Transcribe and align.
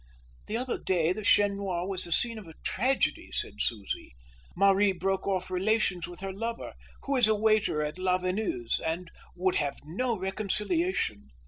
"The 0.47 0.57
other 0.57 0.79
day 0.79 1.13
the 1.13 1.21
Chien 1.21 1.55
Noir 1.57 1.85
was 1.87 2.05
the 2.05 2.11
scene 2.11 2.39
of 2.39 2.47
a 2.47 2.55
tragedy," 2.63 3.29
said 3.31 3.61
Susie. 3.61 4.15
"Marie 4.55 4.93
broke 4.93 5.27
off 5.27 5.51
relations 5.51 6.07
with 6.07 6.21
her 6.21 6.33
lover, 6.33 6.73
who 7.03 7.17
is 7.17 7.27
a 7.27 7.35
waiter 7.35 7.83
at 7.83 7.99
Lavenue's, 7.99 8.79
and 8.79 9.11
would 9.35 9.57
have 9.57 9.77
no 9.85 10.17
reconciliation. 10.17 11.29